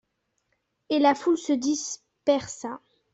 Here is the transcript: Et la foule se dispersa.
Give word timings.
Et 0.89 0.97
la 0.97 1.13
foule 1.13 1.37
se 1.37 1.53
dispersa. 1.53 2.81